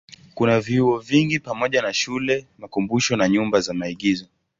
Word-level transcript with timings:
Kuna 0.33 0.59
vyuo 0.61 0.97
vingi 0.99 1.39
pamoja 1.39 1.81
na 1.81 1.93
shule, 1.93 2.47
makumbusho 2.57 3.15
na 3.15 3.29
nyumba 3.29 3.61
za 3.61 3.73
maigizo. 3.73 4.27